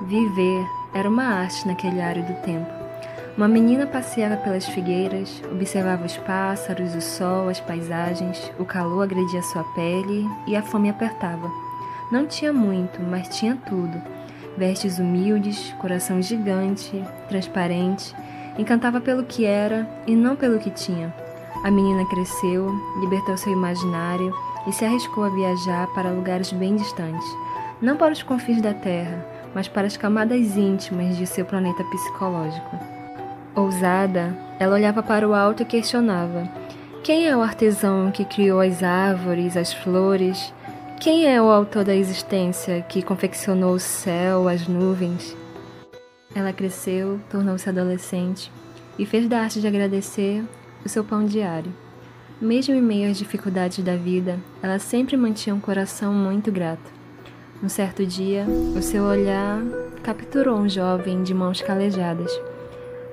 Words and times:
Viver 0.00 0.66
era 0.92 1.08
uma 1.08 1.24
arte 1.24 1.66
naquele 1.66 2.00
árido 2.00 2.34
tempo. 2.42 2.66
Uma 3.36 3.48
menina 3.48 3.86
passeava 3.86 4.36
pelas 4.36 4.66
figueiras, 4.66 5.42
observava 5.50 6.04
os 6.04 6.16
pássaros, 6.18 6.94
o 6.94 7.00
sol, 7.00 7.48
as 7.48 7.60
paisagens, 7.60 8.52
o 8.58 8.64
calor 8.64 9.02
agredia 9.02 9.42
sua 9.42 9.64
pele 9.74 10.28
e 10.46 10.56
a 10.56 10.62
fome 10.62 10.90
apertava. 10.90 11.50
Não 12.10 12.26
tinha 12.26 12.52
muito, 12.52 13.00
mas 13.02 13.28
tinha 13.28 13.56
tudo. 13.66 14.00
Vestes 14.56 14.98
humildes, 14.98 15.72
coração 15.80 16.20
gigante, 16.20 17.02
transparente, 17.28 18.14
encantava 18.58 19.00
pelo 19.00 19.24
que 19.24 19.44
era 19.44 19.88
e 20.06 20.14
não 20.14 20.36
pelo 20.36 20.58
que 20.58 20.70
tinha. 20.70 21.14
A 21.64 21.70
menina 21.70 22.04
cresceu, 22.08 22.70
libertou 23.00 23.36
seu 23.36 23.52
imaginário 23.52 24.32
e 24.66 24.72
se 24.72 24.84
arriscou 24.84 25.24
a 25.24 25.28
viajar 25.28 25.86
para 25.88 26.10
lugares 26.10 26.52
bem 26.52 26.76
distantes, 26.76 27.26
não 27.80 27.96
para 27.96 28.12
os 28.12 28.22
confins 28.22 28.60
da 28.60 28.74
Terra, 28.74 29.33
mas 29.54 29.68
para 29.68 29.86
as 29.86 29.96
camadas 29.96 30.56
íntimas 30.56 31.16
de 31.16 31.26
seu 31.26 31.44
planeta 31.44 31.84
psicológico. 31.84 32.78
Ousada, 33.54 34.36
ela 34.58 34.74
olhava 34.74 35.02
para 35.02 35.28
o 35.28 35.34
alto 35.34 35.62
e 35.62 35.66
questionava: 35.66 36.50
quem 37.04 37.26
é 37.28 37.36
o 37.36 37.42
artesão 37.42 38.10
que 38.10 38.24
criou 38.24 38.60
as 38.60 38.82
árvores, 38.82 39.58
as 39.58 39.74
flores? 39.74 40.54
Quem 40.98 41.26
é 41.26 41.38
o 41.38 41.50
autor 41.50 41.84
da 41.84 41.94
existência 41.94 42.80
que 42.88 43.02
confeccionou 43.02 43.74
o 43.74 43.78
céu, 43.78 44.48
as 44.48 44.66
nuvens? 44.66 45.36
Ela 46.34 46.50
cresceu, 46.50 47.20
tornou-se 47.28 47.68
adolescente 47.68 48.50
e 48.98 49.04
fez 49.04 49.28
da 49.28 49.40
arte 49.40 49.60
de 49.60 49.66
agradecer 49.66 50.42
o 50.82 50.88
seu 50.88 51.04
pão 51.04 51.26
diário. 51.26 51.70
Mesmo 52.40 52.74
em 52.74 52.80
meio 52.80 53.10
às 53.10 53.18
dificuldades 53.18 53.84
da 53.84 53.96
vida, 53.96 54.40
ela 54.62 54.78
sempre 54.78 55.14
mantinha 55.14 55.54
um 55.54 55.60
coração 55.60 56.10
muito 56.14 56.50
grato. 56.50 56.90
Um 57.64 57.68
certo 57.70 58.04
dia, 58.04 58.44
o 58.76 58.82
seu 58.82 59.04
olhar 59.04 59.58
capturou 60.02 60.58
um 60.58 60.68
jovem 60.68 61.22
de 61.22 61.32
mãos 61.32 61.62
calejadas. 61.62 62.30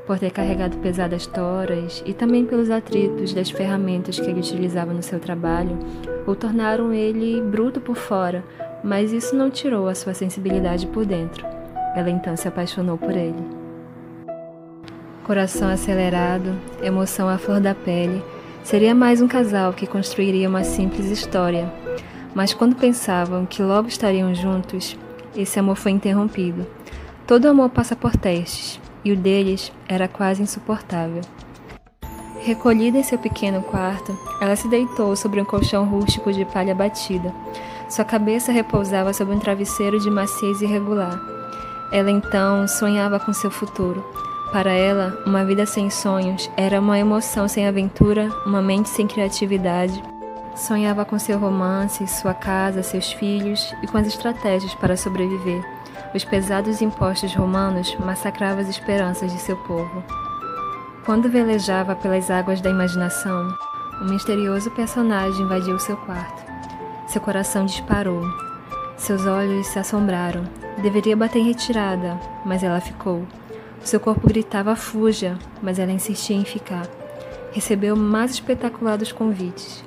Por 0.06 0.20
ter 0.20 0.30
carregado 0.30 0.76
pesadas 0.80 1.26
toras 1.26 2.04
e 2.06 2.14
também 2.14 2.46
pelos 2.46 2.70
atritos 2.70 3.34
das 3.34 3.50
ferramentas 3.50 4.20
que 4.20 4.30
ele 4.30 4.42
utilizava 4.42 4.92
no 4.92 5.02
seu 5.02 5.22
trabalho, 5.22 5.80
o 6.28 6.36
tornaram 6.36 6.94
ele 6.94 7.42
bruto 7.42 7.80
por 7.80 7.96
fora, 7.96 8.44
mas 8.84 9.14
isso 9.14 9.38
não 9.38 9.50
tirou 9.50 9.88
a 9.88 9.96
sua 9.96 10.14
sensibilidade 10.14 10.86
por 10.86 11.06
dentro. 11.06 11.48
Ela 11.96 12.10
então 12.10 12.36
se 12.36 12.46
apaixonou 12.46 12.98
por 12.98 13.12
ele. 13.12 13.42
Coração 15.24 15.70
acelerado, 15.70 16.54
emoção 16.84 17.30
à 17.30 17.38
flor 17.38 17.62
da 17.62 17.74
pele, 17.74 18.22
seria 18.66 18.94
mais 18.94 19.22
um 19.22 19.30
casal 19.30 19.72
que 19.72 19.88
construiria 19.88 20.50
uma 20.50 20.66
simples 20.66 21.10
história 21.10 21.72
mas 22.34 22.54
quando 22.54 22.76
pensavam 22.76 23.46
que 23.46 23.62
logo 23.62 23.88
estariam 23.88 24.34
juntos, 24.34 24.98
esse 25.36 25.60
amor 25.60 25.76
foi 25.76 25.92
interrompido. 25.92 26.66
Todo 27.28 27.48
amor 27.48 27.70
passa 27.70 27.96
por 27.96 28.16
testes, 28.16 28.80
e 29.04 29.12
o 29.12 29.18
deles 29.18 29.72
era 29.88 30.08
quase 30.08 30.42
insuportável. 30.42 31.22
Recolhida 32.44 32.98
em 32.98 33.04
seu 33.04 33.20
pequeno 33.20 33.62
quarto, 33.62 34.18
ela 34.42 34.56
se 34.56 34.68
deitou 34.68 35.16
sobre 35.16 35.40
um 35.40 35.46
colchão 35.46 35.86
rústico 35.86 36.34
de 36.34 36.44
palha 36.44 36.74
batida. 36.74 37.32
Sua 37.88 38.04
cabeça 38.04 38.52
repousava 38.52 39.14
sobre 39.14 39.36
um 39.36 39.40
travesseiro 39.40 40.00
de 40.00 40.10
maciez 40.10 40.62
irregular. 40.62 41.22
Ela 41.92 42.10
então 42.10 42.68
sonhava 42.68 43.20
com 43.20 43.32
seu 43.32 43.52
futuro. 43.52 44.04
Para 44.52 44.72
ela, 44.72 45.22
uma 45.26 45.46
vida 45.46 45.66
sem 45.66 45.90
sonhos 45.90 46.50
era 46.58 46.80
uma 46.80 46.98
emoção 46.98 47.48
sem 47.48 47.68
aventura, 47.68 48.30
uma 48.46 48.62
mente 48.62 48.90
sem 48.90 49.08
criatividade, 49.08 50.02
Sonhava 50.56 51.06
com 51.06 51.18
seu 51.18 51.40
romance, 51.40 52.06
sua 52.08 52.34
casa, 52.34 52.84
seus 52.84 53.12
filhos 53.12 53.74
e 53.82 53.88
com 53.88 53.98
as 53.98 54.08
estratégias 54.08 54.74
para 54.76 54.98
sobreviver. 54.98 55.64
Os 56.14 56.26
pesados 56.26 56.82
impostos 56.82 57.34
romanos 57.34 57.96
massacravam 58.00 58.62
as 58.62 58.70
esperanças 58.70 59.32
de 59.32 59.40
seu 59.40 59.56
povo. 59.56 60.04
Quando 61.06 61.30
velejava 61.30 61.96
pelas 61.96 62.30
águas 62.30 62.60
da 62.60 62.70
imaginação, 62.70 63.56
um 64.02 64.10
misterioso 64.10 64.70
personagem 64.72 65.42
invadiu 65.42 65.80
seu 65.80 65.96
quarto. 65.96 66.44
Seu 67.08 67.22
coração 67.22 67.66
disparou. 67.66 68.24
Seus 68.98 69.26
olhos 69.26 69.68
se 69.68 69.80
assombraram. 69.80 70.44
Deveria 70.82 71.16
bater 71.16 71.40
em 71.40 71.46
retirada, 71.46 72.20
mas 72.46 72.62
ela 72.62 72.80
ficou. 72.80 73.26
Seu 73.84 74.00
corpo 74.00 74.28
gritava 74.28 74.76
fuja, 74.76 75.38
mas 75.62 75.80
ela 75.80 75.92
insistia 75.92 76.36
em 76.36 76.46
ficar. 76.46 76.88
Recebeu 77.52 77.96
mais 77.96 78.32
espetacular 78.32 78.98
dos 78.98 79.12
convites. 79.12 79.84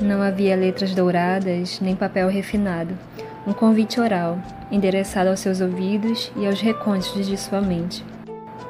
Não 0.00 0.22
havia 0.22 0.54
letras 0.54 0.94
douradas 0.94 1.80
nem 1.80 1.96
papel 1.96 2.28
refinado. 2.28 2.96
Um 3.44 3.52
convite 3.52 3.98
oral, 3.98 4.38
endereçado 4.70 5.28
aos 5.28 5.40
seus 5.40 5.60
ouvidos 5.60 6.30
e 6.36 6.46
aos 6.46 6.60
recônditos 6.60 7.26
de 7.26 7.36
sua 7.36 7.60
mente. 7.60 8.04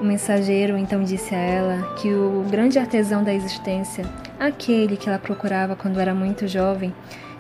O 0.00 0.05
mensageiro 0.05 0.78
então 0.78 1.05
disse 1.05 1.34
a 1.34 1.38
ela 1.38 1.94
que 1.97 2.09
o 2.15 2.47
grande 2.50 2.78
artesão 2.78 3.22
da 3.22 3.34
existência, 3.34 4.06
aquele 4.41 4.97
que 4.97 5.06
ela 5.06 5.19
procurava 5.19 5.77
quando 5.77 6.00
era 6.00 6.15
muito 6.15 6.49
jovem, 6.49 6.94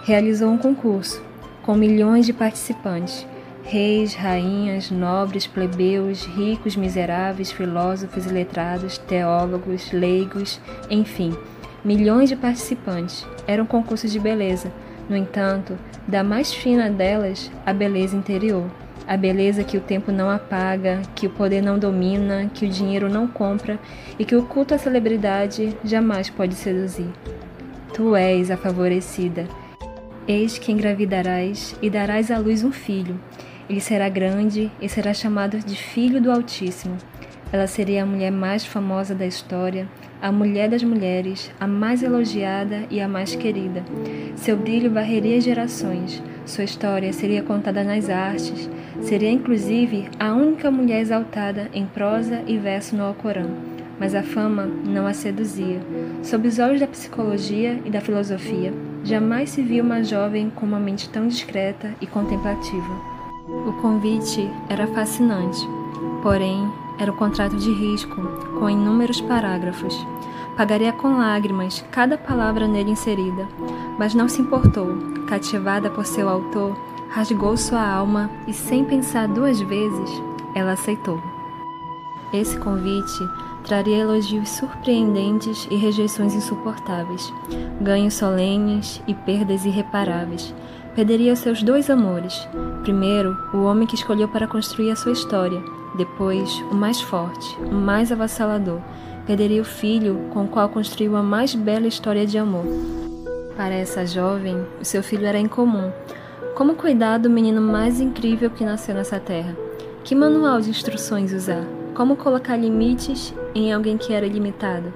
realizou 0.04 0.50
um 0.50 0.58
concurso 0.58 1.22
com 1.62 1.74
milhões 1.74 2.26
de 2.26 2.32
participantes 2.34 3.26
reis, 3.62 4.14
rainhas, 4.14 4.90
nobres, 4.90 5.46
plebeus, 5.46 6.24
ricos, 6.24 6.74
miseráveis, 6.74 7.52
filósofos 7.52 8.24
e 8.24 8.30
letrados, 8.30 8.96
teólogos, 8.96 9.92
leigos, 9.92 10.58
enfim 10.88 11.36
milhões 11.84 12.28
de 12.28 12.36
participantes. 12.36 13.26
Era 13.46 13.62
um 13.62 13.66
concurso 13.66 14.08
de 14.08 14.18
beleza. 14.18 14.72
No 15.08 15.16
entanto, 15.16 15.78
da 16.06 16.22
mais 16.22 16.52
fina 16.52 16.90
delas, 16.90 17.50
a 17.64 17.72
beleza 17.72 18.16
interior. 18.16 18.64
A 19.06 19.16
beleza 19.16 19.64
que 19.64 19.78
o 19.78 19.80
tempo 19.80 20.12
não 20.12 20.28
apaga, 20.28 21.00
que 21.14 21.26
o 21.26 21.30
poder 21.30 21.62
não 21.62 21.78
domina, 21.78 22.50
que 22.52 22.66
o 22.66 22.68
dinheiro 22.68 23.08
não 23.08 23.26
compra 23.26 23.78
e 24.18 24.24
que 24.24 24.36
o 24.36 24.44
culto 24.44 24.74
à 24.74 24.78
celebridade 24.78 25.74
jamais 25.82 26.28
pode 26.28 26.54
seduzir. 26.54 27.08
Tu 27.94 28.14
és 28.14 28.50
a 28.50 28.56
favorecida. 28.56 29.46
Eis 30.26 30.58
que 30.58 30.70
engravidarás 30.70 31.74
e 31.80 31.88
darás 31.88 32.30
à 32.30 32.36
luz 32.36 32.62
um 32.62 32.70
filho. 32.70 33.18
Ele 33.68 33.80
será 33.80 34.10
grande 34.10 34.70
e 34.78 34.88
será 34.90 35.14
chamado 35.14 35.58
de 35.58 35.74
Filho 35.74 36.20
do 36.20 36.30
Altíssimo. 36.30 36.98
Ela 37.50 37.66
seria 37.66 38.02
a 38.02 38.06
mulher 38.06 38.30
mais 38.30 38.66
famosa 38.66 39.14
da 39.14 39.24
história, 39.24 39.88
a 40.20 40.32
mulher 40.32 40.68
das 40.68 40.82
mulheres, 40.82 41.50
a 41.60 41.66
mais 41.66 42.02
elogiada 42.02 42.84
e 42.90 43.00
a 43.00 43.08
mais 43.08 43.34
querida. 43.34 43.84
Seu 44.36 44.56
brilho 44.56 44.90
varreria 44.90 45.40
gerações, 45.40 46.22
sua 46.44 46.64
história 46.64 47.12
seria 47.12 47.42
contada 47.42 47.84
nas 47.84 48.08
artes, 48.08 48.68
seria 49.02 49.30
inclusive 49.30 50.08
a 50.18 50.34
única 50.34 50.70
mulher 50.70 51.00
exaltada 51.00 51.68
em 51.72 51.86
prosa 51.86 52.42
e 52.46 52.56
verso 52.56 52.96
no 52.96 53.04
Alcorão. 53.04 53.50
Mas 54.00 54.14
a 54.14 54.22
fama 54.22 54.64
não 54.64 55.06
a 55.06 55.12
seduzia. 55.12 55.80
Sob 56.22 56.46
os 56.46 56.58
olhos 56.58 56.80
da 56.80 56.86
psicologia 56.86 57.80
e 57.84 57.90
da 57.90 58.00
filosofia, 58.00 58.72
jamais 59.02 59.50
se 59.50 59.62
viu 59.62 59.84
uma 59.84 60.04
jovem 60.04 60.50
com 60.50 60.64
uma 60.64 60.78
mente 60.78 61.08
tão 61.08 61.26
discreta 61.26 61.92
e 62.00 62.06
contemplativa. 62.06 63.18
O 63.66 63.72
convite 63.80 64.48
era 64.68 64.86
fascinante, 64.88 65.58
porém 66.22 66.70
era 66.98 67.10
o 67.10 67.16
contrato 67.16 67.56
de 67.56 67.72
risco, 67.72 68.20
com 68.58 68.68
inúmeros 68.68 69.20
parágrafos. 69.20 70.06
Pagaria 70.56 70.92
com 70.92 71.16
lágrimas 71.16 71.84
cada 71.90 72.18
palavra 72.18 72.66
nele 72.66 72.90
inserida, 72.90 73.46
mas 73.98 74.14
não 74.14 74.28
se 74.28 74.42
importou. 74.42 74.88
Cativada 75.28 75.88
por 75.88 76.04
seu 76.04 76.28
autor, 76.28 76.76
rasgou 77.10 77.56
sua 77.56 77.86
alma 77.86 78.30
e, 78.46 78.52
sem 78.52 78.84
pensar 78.84 79.28
duas 79.28 79.60
vezes, 79.60 80.10
ela 80.54 80.72
aceitou. 80.72 81.22
Esse 82.32 82.58
convite 82.58 83.26
traria 83.64 83.98
elogios 83.98 84.48
surpreendentes 84.48 85.68
e 85.70 85.76
rejeições 85.76 86.34
insuportáveis, 86.34 87.32
ganhos 87.80 88.14
solenes 88.14 89.02
e 89.06 89.14
perdas 89.14 89.64
irreparáveis. 89.64 90.54
Perderia 90.94 91.36
seus 91.36 91.62
dois 91.62 91.88
amores. 91.88 92.48
Primeiro, 92.82 93.36
o 93.54 93.58
homem 93.58 93.86
que 93.86 93.94
escolheu 93.94 94.26
para 94.26 94.48
construir 94.48 94.90
a 94.90 94.96
sua 94.96 95.12
história, 95.12 95.62
depois, 95.98 96.60
o 96.70 96.74
mais 96.76 97.00
forte, 97.00 97.58
o 97.60 97.74
mais 97.74 98.12
avassalador, 98.12 98.80
perderia 99.26 99.60
o 99.60 99.64
filho 99.64 100.28
com 100.30 100.44
o 100.44 100.48
qual 100.48 100.68
construiu 100.68 101.16
a 101.16 101.22
mais 101.22 101.56
bela 101.56 101.88
história 101.88 102.24
de 102.24 102.38
amor. 102.38 102.64
Para 103.56 103.74
essa 103.74 104.06
jovem, 104.06 104.64
o 104.80 104.84
seu 104.84 105.02
filho 105.02 105.26
era 105.26 105.40
incomum. 105.40 105.90
Como 106.54 106.76
cuidar 106.76 107.18
do 107.18 107.28
menino 107.28 107.60
mais 107.60 108.00
incrível 108.00 108.48
que 108.48 108.64
nasceu 108.64 108.94
nessa 108.94 109.18
terra? 109.18 109.56
Que 110.04 110.14
manual 110.14 110.60
de 110.60 110.70
instruções 110.70 111.32
usar? 111.32 111.66
Como 111.94 112.14
colocar 112.14 112.56
limites 112.56 113.34
em 113.52 113.72
alguém 113.72 113.98
que 113.98 114.12
era 114.12 114.26
limitado? 114.26 114.92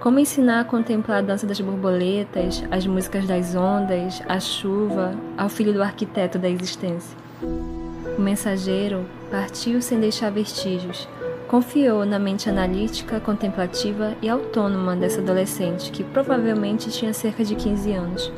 Como 0.00 0.18
ensinar 0.18 0.60
a 0.60 0.64
contemplar 0.64 1.18
a 1.18 1.22
dança 1.22 1.46
das 1.46 1.60
borboletas, 1.60 2.64
as 2.70 2.86
músicas 2.86 3.26
das 3.26 3.54
ondas, 3.54 4.22
a 4.26 4.40
chuva, 4.40 5.14
ao 5.36 5.50
filho 5.50 5.74
do 5.74 5.82
arquiteto 5.82 6.38
da 6.38 6.48
existência? 6.48 7.14
O 8.16 8.22
mensageiro 8.22 9.04
partiu 9.30 9.82
sem 9.82 10.00
deixar 10.00 10.30
vestígios. 10.30 11.06
Confiou 11.46 12.06
na 12.06 12.18
mente 12.18 12.48
analítica, 12.48 13.20
contemplativa 13.20 14.14
e 14.22 14.28
autônoma 14.28 14.96
dessa 14.96 15.20
adolescente, 15.20 15.90
que 15.90 16.02
provavelmente 16.02 16.90
tinha 16.90 17.12
cerca 17.12 17.44
de 17.44 17.54
15 17.54 17.92
anos. 17.92 18.32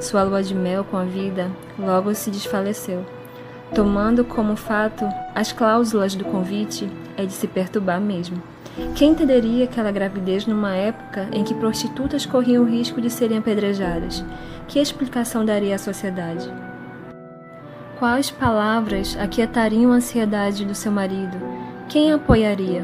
Sua 0.00 0.24
lua 0.24 0.42
de 0.42 0.54
mel 0.54 0.82
com 0.82 0.96
a 0.96 1.04
vida 1.04 1.50
logo 1.78 2.12
se 2.14 2.30
desfaleceu. 2.30 3.06
Tomando 3.72 4.24
como 4.24 4.56
fato 4.56 5.04
as 5.32 5.52
cláusulas 5.52 6.16
do 6.16 6.24
convite, 6.24 6.90
é 7.16 7.24
de 7.24 7.32
se 7.32 7.46
perturbar 7.46 8.00
mesmo. 8.00 8.42
Quem 8.96 9.12
entenderia 9.12 9.64
aquela 9.64 9.92
gravidez 9.92 10.44
numa 10.44 10.74
época 10.74 11.28
em 11.32 11.44
que 11.44 11.54
prostitutas 11.54 12.26
corriam 12.26 12.64
o 12.64 12.66
risco 12.66 13.00
de 13.00 13.08
serem 13.10 13.38
apedrejadas? 13.38 14.24
Que 14.66 14.80
explicação 14.80 15.44
daria 15.44 15.76
à 15.76 15.78
sociedade? 15.78 16.50
Quais 18.00 18.30
palavras 18.30 19.14
aquietariam 19.20 19.92
a 19.92 19.96
ansiedade 19.96 20.64
do 20.64 20.74
seu 20.74 20.90
marido? 20.90 21.36
Quem 21.86 22.10
a 22.10 22.14
apoiaria? 22.14 22.82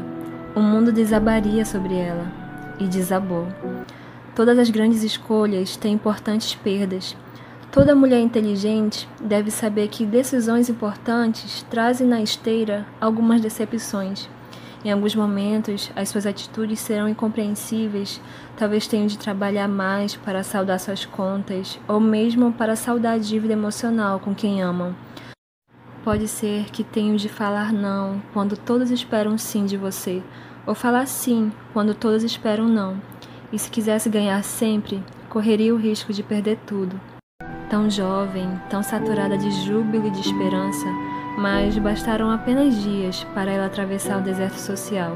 O 0.53 0.59
mundo 0.59 0.91
desabaria 0.91 1.65
sobre 1.65 1.95
ela. 1.95 2.31
E 2.79 2.83
desabou. 2.83 3.47
Todas 4.35 4.59
as 4.59 4.69
grandes 4.69 5.01
escolhas 5.01 5.75
têm 5.75 5.93
importantes 5.95 6.53
perdas. 6.53 7.17
Toda 7.71 7.95
mulher 7.95 8.19
inteligente 8.19 9.09
deve 9.19 9.49
saber 9.49 9.87
que 9.87 10.05
decisões 10.05 10.69
importantes 10.69 11.65
trazem 11.67 12.05
na 12.05 12.21
esteira 12.21 12.85
algumas 13.01 13.41
decepções. 13.41 14.29
Em 14.85 14.91
alguns 14.91 15.15
momentos, 15.15 15.91
as 15.95 16.09
suas 16.09 16.27
atitudes 16.27 16.79
serão 16.79 17.09
incompreensíveis, 17.09 18.21
talvez 18.55 18.85
tenham 18.85 19.07
de 19.07 19.17
trabalhar 19.17 19.67
mais 19.67 20.15
para 20.15 20.43
saldar 20.43 20.79
suas 20.79 21.07
contas, 21.07 21.79
ou 21.87 21.99
mesmo 21.99 22.53
para 22.53 22.75
saldar 22.75 23.15
a 23.15 23.17
dívida 23.17 23.53
emocional 23.53 24.19
com 24.19 24.35
quem 24.35 24.61
amam. 24.61 24.95
Pode 26.07 26.29
ser 26.29 26.71
que 26.71 26.85
tenham 26.85 27.17
de 27.17 27.27
falar 27.27 27.73
não 27.73 28.21
quando 28.33 28.55
todos 28.55 28.91
esperam 28.91 29.37
sim 29.37 29.65
de 29.65 29.75
você, 29.75 30.23
ou 30.65 30.73
falar 30.73 31.05
sim 31.05 31.51
quando 31.73 31.93
todos 31.93 32.23
esperam 32.23 32.65
não 32.65 32.95
e 33.51 33.59
se 33.59 33.69
quisesse 33.69 34.09
ganhar 34.09 34.41
sempre, 34.41 35.03
correria 35.27 35.75
o 35.75 35.77
risco 35.77 36.13
de 36.13 36.23
perder 36.23 36.59
tudo. 36.65 36.97
Tão 37.69 37.89
jovem, 37.89 38.49
tão 38.69 38.81
saturada 38.81 39.37
de 39.37 39.51
júbilo 39.65 40.07
e 40.07 40.11
de 40.11 40.21
esperança, 40.21 40.85
mas 41.37 41.77
bastaram 41.77 42.31
apenas 42.31 42.81
dias 42.81 43.25
para 43.33 43.51
ela 43.51 43.65
atravessar 43.65 44.19
o 44.19 44.23
deserto 44.23 44.59
social. 44.59 45.11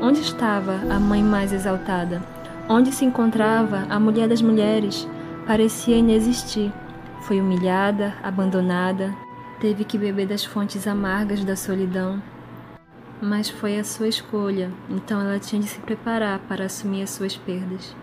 Onde 0.00 0.22
estava 0.22 0.80
a 0.88 0.98
mãe 0.98 1.22
mais 1.22 1.52
exaltada? 1.52 2.22
Onde 2.70 2.90
se 2.90 3.04
encontrava 3.04 3.86
a 3.90 4.00
mulher 4.00 4.28
das 4.28 4.40
mulheres? 4.40 5.06
Parecia 5.46 5.98
inexistir. 5.98 6.72
Foi 7.20 7.38
humilhada, 7.38 8.14
abandonada, 8.22 9.14
teve 9.62 9.82
que 9.82 9.96
beber 9.96 10.26
das 10.26 10.44
fontes 10.44 10.86
amargas 10.86 11.42
da 11.42 11.56
solidão 11.56 12.20
mas 13.22 13.48
foi 13.48 13.78
a 13.78 13.84
sua 13.84 14.08
escolha, 14.08 14.72
então 14.90 15.20
ela 15.20 15.38
tinha 15.38 15.62
de 15.62 15.68
se 15.68 15.78
preparar 15.78 16.40
para 16.40 16.64
assumir 16.64 17.04
as 17.04 17.10
suas 17.10 17.36
perdas. 17.36 17.94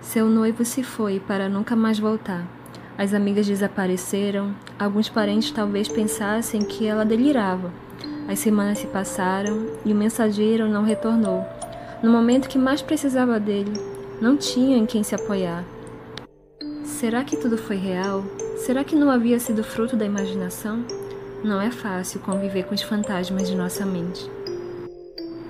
Seu 0.00 0.26
noivo 0.30 0.64
se 0.64 0.82
foi 0.82 1.20
para 1.20 1.46
nunca 1.46 1.76
mais 1.76 1.98
voltar. 1.98 2.48
As 2.96 3.12
amigas 3.12 3.46
desapareceram, 3.46 4.54
alguns 4.78 5.10
parentes 5.10 5.50
talvez 5.50 5.88
pensassem 5.88 6.62
que 6.62 6.86
ela 6.86 7.04
delirava. 7.04 7.70
As 8.26 8.38
semanas 8.38 8.78
se 8.78 8.86
passaram 8.86 9.66
e 9.84 9.92
o 9.92 9.96
mensageiro 9.96 10.66
não 10.66 10.84
retornou. 10.84 11.44
No 12.02 12.10
momento 12.10 12.48
que 12.48 12.58
mais 12.58 12.80
precisava 12.80 13.38
dele, 13.38 13.72
não 14.22 14.38
tinha 14.38 14.78
em 14.78 14.86
quem 14.86 15.02
se 15.02 15.14
apoiar. 15.14 15.64
Será 16.82 17.22
que 17.24 17.36
tudo 17.36 17.58
foi 17.58 17.76
real? 17.76 18.24
Será 18.58 18.82
que 18.82 18.96
não 18.96 19.10
havia 19.10 19.38
sido 19.38 19.62
fruto 19.62 19.96
da 19.96 20.04
imaginação? 20.04 20.84
Não 21.44 21.60
é 21.60 21.70
fácil 21.70 22.20
conviver 22.20 22.64
com 22.64 22.74
os 22.74 22.82
fantasmas 22.82 23.48
de 23.48 23.56
nossa 23.56 23.86
mente. 23.86 24.28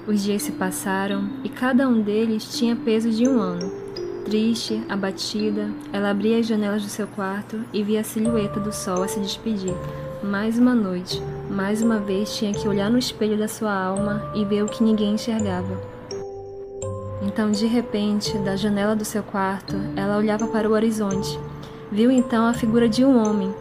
Os 0.07 0.23
dias 0.23 0.43
se 0.43 0.53
passaram 0.53 1.29
e 1.43 1.49
cada 1.49 1.89
um 1.89 2.01
deles 2.01 2.57
tinha 2.57 2.77
peso 2.77 3.11
de 3.11 3.27
um 3.27 3.41
ano. 3.41 3.73
Triste, 4.25 4.83
abatida, 4.89 5.71
ela 5.91 6.11
abria 6.11 6.39
as 6.39 6.47
janelas 6.47 6.83
do 6.83 6.89
seu 6.89 7.07
quarto 7.07 7.65
e 7.73 7.83
via 7.83 8.03
a 8.03 8.05
silhueta 8.05 8.61
do 8.61 8.73
sol 8.73 9.03
a 9.03 9.09
se 9.09 9.19
despedir. 9.21 9.75
Mais 10.23 10.59
uma 10.59 10.75
noite, 10.75 11.21
mais 11.51 11.81
uma 11.81 11.99
vez 11.99 12.37
tinha 12.37 12.53
que 12.53 12.69
olhar 12.69 12.91
no 12.91 12.99
espelho 12.99 13.39
da 13.39 13.49
sua 13.49 13.73
alma 13.73 14.31
e 14.35 14.45
ver 14.45 14.63
o 14.63 14.69
que 14.69 14.85
ninguém 14.85 15.15
enxergava. 15.15 15.81
Então, 17.23 17.51
de 17.51 17.67
repente, 17.67 18.37
da 18.39 18.55
janela 18.55 18.95
do 18.95 19.05
seu 19.05 19.23
quarto, 19.23 19.75
ela 19.97 20.19
olhava 20.19 20.47
para 20.47 20.69
o 20.69 20.73
horizonte. 20.73 21.39
Viu 21.91 22.11
então 22.11 22.47
a 22.47 22.53
figura 22.53 22.89
de 22.89 23.05
um 23.05 23.17
homem, 23.17 23.53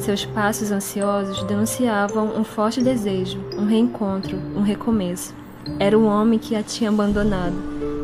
seus 0.00 0.24
passos 0.24 0.70
ansiosos 0.70 1.42
denunciavam 1.44 2.32
um 2.36 2.44
forte 2.44 2.82
desejo, 2.82 3.38
um 3.56 3.64
reencontro, 3.64 4.38
um 4.54 4.60
recomeço. 4.60 5.34
Era 5.80 5.98
o 5.98 6.04
homem 6.04 6.38
que 6.38 6.54
a 6.54 6.62
tinha 6.62 6.90
abandonado. 6.90 7.54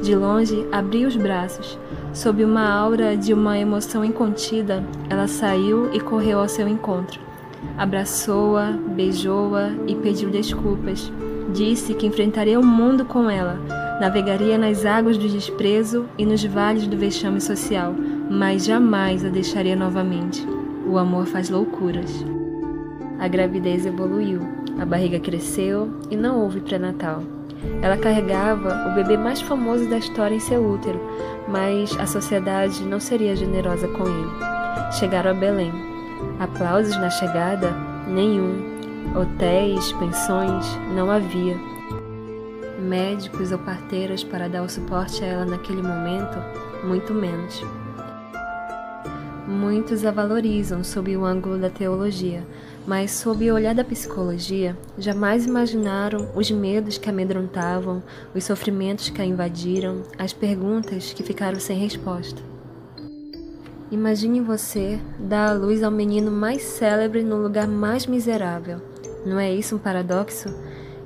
De 0.02 0.14
longe, 0.17 0.67
abria 0.73 1.06
os 1.06 1.17
braços. 1.17 1.79
Sob 2.12 2.44
uma 2.44 2.69
aura 2.69 3.17
de 3.17 3.32
uma 3.32 3.58
emoção 3.58 4.05
incontida, 4.05 4.82
ela 5.08 5.29
saiu 5.29 5.94
e 5.94 6.00
correu 6.00 6.40
ao 6.40 6.49
seu 6.49 6.67
encontro. 6.67 7.20
Abraçou-a, 7.79 8.73
beijou-a 8.73 9.70
e 9.87 9.94
pediu 9.94 10.29
desculpas. 10.29 11.12
Disse 11.52 11.94
que 11.94 12.06
enfrentaria 12.06 12.58
o 12.58 12.64
mundo 12.64 13.05
com 13.05 13.31
ela, 13.31 13.58
navegaria 14.00 14.58
nas 14.58 14.84
águas 14.84 15.17
do 15.17 15.29
desprezo 15.29 16.06
e 16.19 16.26
nos 16.26 16.43
vales 16.44 16.87
do 16.87 16.96
vexame 16.96 17.40
social, 17.40 17.94
mas 18.32 18.64
jamais 18.64 19.23
a 19.26 19.29
deixaria 19.29 19.76
novamente. 19.76 20.46
O 20.87 20.96
amor 20.96 21.26
faz 21.26 21.50
loucuras. 21.50 22.25
A 23.19 23.29
gravidez 23.29 23.84
evoluiu, 23.84 24.40
a 24.81 24.87
barriga 24.87 25.20
cresceu 25.20 25.90
e 26.11 26.17
não 26.17 26.40
houve 26.40 26.61
pré-natal. 26.61 27.23
Ela 27.82 27.96
carregava 27.96 28.88
o 28.88 28.94
bebê 28.94 29.19
mais 29.19 29.43
famoso 29.43 29.88
da 29.88 29.99
história 29.99 30.34
em 30.34 30.40
seu 30.40 30.67
útero, 30.67 30.99
mas 31.46 31.94
a 31.99 32.06
sociedade 32.06 32.82
não 32.84 32.99
seria 32.99 33.37
generosa 33.37 33.87
com 33.88 34.05
ele. 34.05 34.31
Chegaram 34.99 35.32
a 35.32 35.34
Belém. 35.34 35.73
Aplausos 36.40 36.96
na 36.96 37.11
chegada? 37.11 37.70
Nenhum. 38.08 38.73
Hotéis, 39.14 39.93
pensões? 39.93 40.67
Não 40.96 41.11
havia. 41.11 41.56
Médicos 42.81 43.52
ou 43.52 43.58
parteiras 43.58 44.25
para 44.25 44.49
dar 44.49 44.62
o 44.62 44.70
suporte 44.70 45.23
a 45.23 45.26
ela 45.26 45.44
naquele 45.44 45.82
momento? 45.82 46.38
Muito 46.82 47.12
menos. 47.12 47.62
Muitos 49.53 50.03
a 50.07 50.11
valorizam 50.11 50.83
sob 50.83 51.15
o 51.15 51.27
ângulo 51.27 51.59
da 51.59 51.69
teologia, 51.69 52.43
mas 52.87 53.11
sob 53.11 53.49
o 53.51 53.55
olhar 53.55 53.75
da 53.75 53.85
psicologia, 53.85 54.75
jamais 54.97 55.45
imaginaram 55.45 56.31
os 56.35 56.51
medos 56.51 56.97
que 56.97 57.11
amedrontavam, 57.11 58.03
os 58.35 58.45
sofrimentos 58.45 59.11
que 59.11 59.21
a 59.21 59.27
invadiram, 59.27 60.05
as 60.19 60.33
perguntas 60.33 61.13
que 61.13 61.23
ficaram 61.23 61.61
sem 61.61 61.79
resposta. 61.79 62.41
Imagine 63.91 64.41
você 64.41 64.99
dar 65.19 65.51
a 65.51 65.53
luz 65.53 65.83
ao 65.83 65.91
menino 65.91 66.31
mais 66.31 66.63
célebre 66.63 67.23
no 67.23 67.37
lugar 67.37 67.69
mais 67.69 68.07
miserável. 68.07 68.81
Não 69.27 69.39
é 69.39 69.53
isso 69.53 69.77
um 69.77 69.79
paradoxo? 69.79 70.49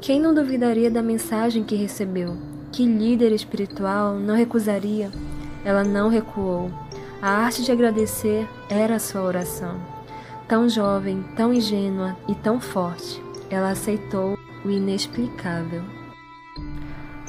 Quem 0.00 0.20
não 0.20 0.32
duvidaria 0.32 0.88
da 0.88 1.02
mensagem 1.02 1.64
que 1.64 1.74
recebeu? 1.74 2.36
Que 2.70 2.86
líder 2.86 3.32
espiritual 3.32 4.14
não 4.14 4.36
recusaria? 4.36 5.10
Ela 5.64 5.82
não 5.82 6.08
recuou 6.08 6.70
a 7.26 7.30
arte 7.30 7.64
de 7.64 7.72
agradecer 7.72 8.48
era 8.68 9.00
sua 9.00 9.22
oração. 9.22 9.80
Tão 10.46 10.68
jovem, 10.68 11.24
tão 11.34 11.52
ingênua 11.52 12.16
e 12.28 12.36
tão 12.36 12.60
forte, 12.60 13.20
ela 13.50 13.70
aceitou 13.70 14.38
o 14.64 14.70
inexplicável. 14.70 15.82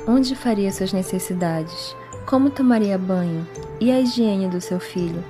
Onde 0.07 0.35
faria 0.35 0.71
suas 0.71 0.93
necessidades? 0.93 1.95
Como 2.27 2.51
tomaria 2.51 2.95
banho? 2.95 3.47
E 3.81 3.89
a 3.89 3.99
higiene 3.99 4.47
do 4.47 4.61
seu 4.61 4.79
filho? 4.79 5.23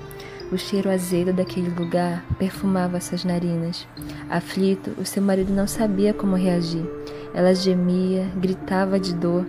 O 0.51 0.57
cheiro 0.57 0.91
azedo 0.91 1.31
daquele 1.31 1.69
lugar 1.69 2.25
perfumava 2.37 2.99
suas 2.99 3.23
narinas. 3.23 3.87
Aflito, 4.29 4.91
o 4.99 5.05
seu 5.05 5.23
marido 5.23 5.53
não 5.53 5.65
sabia 5.65 6.13
como 6.13 6.35
reagir. 6.35 6.85
Ela 7.33 7.55
gemia, 7.55 8.29
gritava 8.35 8.99
de 8.99 9.13
dor. 9.13 9.45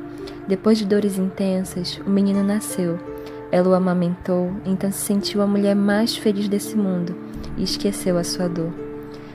Depois 0.47 0.79
de 0.79 0.87
dores 0.87 1.19
intensas, 1.19 2.01
o 2.07 2.09
menino 2.09 2.45
nasceu 2.45 3.18
ela 3.51 3.69
o 3.71 3.75
amamentou, 3.75 4.53
então 4.65 4.93
se 4.93 4.99
sentiu 4.99 5.41
a 5.41 5.47
mulher 5.47 5.75
mais 5.75 6.17
feliz 6.17 6.49
desse 6.49 6.77
mundo 6.77 7.17
e 7.57 7.63
esqueceu 7.63 8.19
a 8.19 8.25
sua 8.25 8.49
dor. 8.49 8.73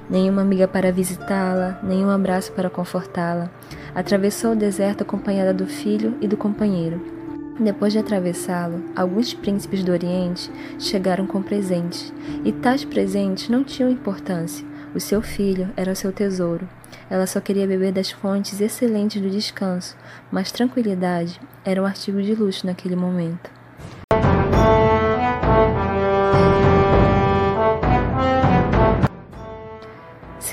Nenhuma 0.09 0.41
amiga 0.41 0.67
para 0.67 0.91
visitá-la, 0.91 1.79
nenhum 1.81 2.09
abraço 2.09 2.51
para 2.51 2.69
confortá-la. 2.69 3.49
Atravessou 3.95 4.51
o 4.51 4.55
deserto 4.55 5.01
acompanhada 5.01 5.53
do 5.53 5.65
filho 5.65 6.15
e 6.21 6.27
do 6.27 6.37
companheiro. 6.37 7.01
Depois 7.59 7.93
de 7.93 7.99
atravessá-lo, 7.99 8.83
alguns 8.95 9.33
príncipes 9.33 9.83
do 9.83 9.91
Oriente 9.91 10.51
chegaram 10.77 11.25
com 11.25 11.41
presentes, 11.41 12.13
e 12.43 12.51
tais 12.51 12.83
presentes 12.83 13.47
não 13.49 13.63
tinham 13.63 13.89
importância. 13.89 14.65
O 14.93 14.99
seu 14.99 15.21
filho 15.21 15.69
era 15.75 15.91
o 15.91 15.95
seu 15.95 16.11
tesouro. 16.11 16.67
Ela 17.09 17.25
só 17.25 17.39
queria 17.39 17.65
beber 17.65 17.91
das 17.91 18.11
fontes 18.11 18.59
excelentes 18.59 19.21
do 19.21 19.29
descanso, 19.29 19.95
mas 20.31 20.51
tranquilidade 20.51 21.39
era 21.63 21.81
um 21.81 21.85
artigo 21.85 22.21
de 22.21 22.35
luxo 22.35 22.65
naquele 22.67 22.95
momento. 22.95 23.62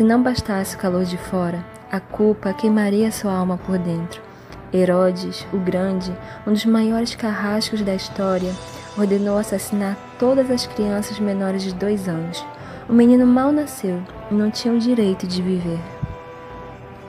Se 0.01 0.05
não 0.05 0.23
bastasse 0.23 0.77
o 0.77 0.79
calor 0.79 1.05
de 1.05 1.19
fora, 1.19 1.63
a 1.93 2.01
culpa 2.01 2.55
queimaria 2.55 3.13
sua 3.13 3.35
alma 3.35 3.59
por 3.59 3.77
dentro. 3.77 4.23
Herodes, 4.73 5.47
o 5.53 5.59
Grande, 5.59 6.11
um 6.47 6.55
dos 6.55 6.65
maiores 6.65 7.15
carrascos 7.15 7.83
da 7.83 7.95
história, 7.95 8.51
ordenou 8.97 9.37
assassinar 9.37 9.99
todas 10.19 10.51
as 10.51 10.67
crianças 10.67 11.21
menores 11.21 11.63
de 11.63 11.75
dois 11.75 12.09
anos. 12.09 12.43
O 12.89 12.95
menino 12.95 13.27
mal 13.27 13.53
nasceu 13.53 14.03
não 14.31 14.51
tinha 14.51 14.73
o 14.73 14.79
direito 14.79 15.27
de 15.27 15.43
viver. 15.43 15.79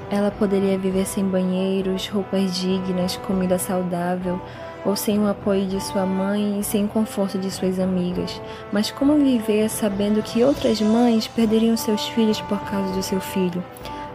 Ela 0.10 0.30
poderia 0.30 0.78
viver 0.78 1.06
sem 1.06 1.24
banheiros, 1.24 2.10
roupas 2.10 2.54
dignas, 2.58 3.16
comida 3.16 3.58
saudável, 3.58 4.38
ou 4.86 4.96
sem 4.96 5.20
o 5.20 5.28
apoio 5.28 5.68
de 5.68 5.80
sua 5.82 6.06
mãe 6.06 6.60
e 6.60 6.64
sem 6.64 6.86
o 6.86 6.88
conforto 6.88 7.38
de 7.38 7.52
suas 7.52 7.80
amigas. 7.80 8.42
Mas 8.72 8.92
como 8.92 9.18
viver 9.18 9.70
sabendo 9.70 10.22
que 10.24 10.44
outras 10.44 10.82
mães 10.82 11.28
perderiam 11.28 11.78
seus 11.78 12.08
filhos 12.10 12.42
por 12.42 12.60
causa 12.62 12.94
do 12.94 13.04
seu 13.04 13.20
filho? 13.20 13.64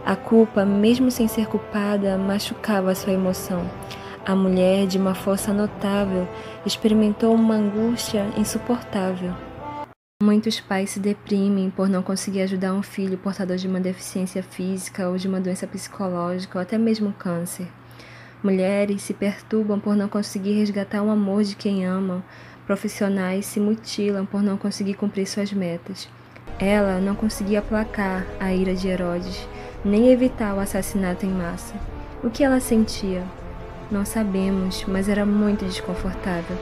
A 0.05 0.15
culpa, 0.15 0.63
mesmo 0.63 1.11
sem 1.11 1.27
ser 1.27 1.47
culpada, 1.47 2.17
machucava 2.17 2.95
sua 2.95 3.13
emoção. 3.13 3.69
A 4.25 4.35
mulher, 4.35 4.87
de 4.87 4.97
uma 4.97 5.13
força 5.13 5.53
notável, 5.53 6.27
experimentou 6.65 7.33
uma 7.33 7.55
angústia 7.55 8.25
insuportável. 8.37 9.33
Muitos 10.21 10.59
pais 10.59 10.89
se 10.89 10.99
deprimem 10.99 11.69
por 11.69 11.87
não 11.87 12.01
conseguir 12.01 12.41
ajudar 12.41 12.73
um 12.73 12.81
filho 12.81 13.17
portador 13.17 13.55
de 13.55 13.67
uma 13.67 13.79
deficiência 13.79 14.41
física 14.41 15.07
ou 15.07 15.15
de 15.15 15.27
uma 15.27 15.39
doença 15.39 15.67
psicológica 15.67 16.57
ou 16.57 16.61
até 16.61 16.77
mesmo 16.77 17.13
câncer. 17.13 17.67
Mulheres 18.43 19.01
se 19.01 19.13
perturbam 19.13 19.79
por 19.79 19.95
não 19.95 20.07
conseguir 20.07 20.53
resgatar 20.53 21.01
o 21.01 21.09
amor 21.09 21.43
de 21.43 21.55
quem 21.55 21.85
amam. 21.85 22.23
Profissionais 22.67 23.45
se 23.45 23.59
mutilam 23.59 24.25
por 24.25 24.43
não 24.43 24.57
conseguir 24.57 24.93
cumprir 24.93 25.25
suas 25.25 25.51
metas. 25.51 26.07
Ela 26.59 26.99
não 26.99 27.15
conseguia 27.15 27.59
aplacar 27.59 28.25
a 28.39 28.53
ira 28.53 28.75
de 28.75 28.87
Herodes, 28.87 29.47
nem 29.83 30.11
evitar 30.11 30.53
o 30.53 30.59
assassinato 30.59 31.25
em 31.25 31.29
massa. 31.29 31.73
O 32.23 32.29
que 32.29 32.43
ela 32.43 32.59
sentia? 32.59 33.23
Não 33.89 34.05
sabemos, 34.05 34.83
mas 34.87 35.09
era 35.09 35.25
muito 35.25 35.65
desconfortável. 35.65 36.57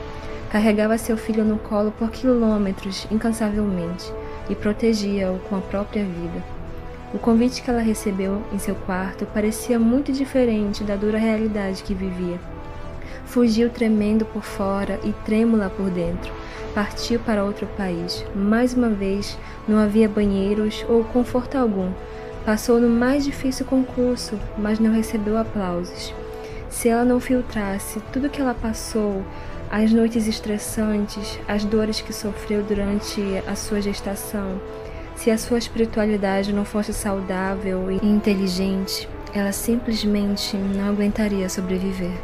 Carregava 0.51 0.97
seu 0.97 1.17
filho 1.17 1.43
no 1.43 1.57
colo 1.57 1.91
por 1.91 2.11
quilômetros, 2.11 3.07
incansavelmente, 3.11 4.13
e 4.49 4.55
protegia-o 4.55 5.39
com 5.39 5.57
a 5.57 5.61
própria 5.61 6.03
vida. 6.03 6.54
O 7.15 7.17
convite 7.17 7.61
que 7.61 7.69
ela 7.69 7.79
recebeu 7.79 8.43
em 8.51 8.59
seu 8.59 8.75
quarto 8.75 9.25
parecia 9.27 9.79
muito 9.79 10.11
diferente 10.11 10.83
da 10.83 10.97
dura 10.97 11.17
realidade 11.17 11.81
que 11.81 11.93
vivia. 11.93 12.37
Fugiu 13.25 13.69
tremendo 13.69 14.25
por 14.25 14.43
fora 14.43 14.99
e 15.01 15.13
trêmula 15.23 15.69
por 15.69 15.89
dentro. 15.89 16.29
Partiu 16.73 17.17
para 17.21 17.45
outro 17.45 17.67
país. 17.77 18.25
Mais 18.35 18.73
uma 18.73 18.89
vez, 18.89 19.37
não 19.65 19.79
havia 19.79 20.09
banheiros 20.09 20.85
ou 20.89 21.05
conforto 21.05 21.57
algum. 21.57 21.89
Passou 22.43 22.81
no 22.81 22.89
mais 22.89 23.23
difícil 23.23 23.65
concurso, 23.65 24.37
mas 24.57 24.77
não 24.77 24.91
recebeu 24.91 25.37
aplausos. 25.37 26.13
Se 26.69 26.89
ela 26.89 27.05
não 27.05 27.21
filtrasse 27.21 28.01
tudo 28.11 28.29
que 28.29 28.41
ela 28.41 28.53
passou, 28.53 29.23
as 29.71 29.89
noites 29.89 30.27
estressantes, 30.27 31.39
as 31.47 31.63
dores 31.63 32.01
que 32.01 32.11
sofreu 32.11 32.61
durante 32.61 33.21
a 33.47 33.55
sua 33.55 33.81
gestação, 33.81 34.59
se 35.15 35.31
a 35.31 35.37
sua 35.37 35.57
espiritualidade 35.57 36.53
não 36.53 36.65
fosse 36.65 36.93
saudável 36.93 37.91
e 37.91 37.95
inteligente, 38.05 39.07
ela 39.33 39.51
simplesmente 39.51 40.55
não 40.55 40.89
aguentaria 40.89 41.49
sobreviver. 41.49 42.15